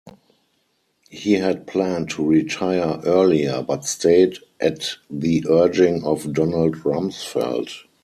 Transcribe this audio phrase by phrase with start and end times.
[1.11, 7.69] He had planned to retire earlier, but stayed at the urging of Donald Rumsfeld.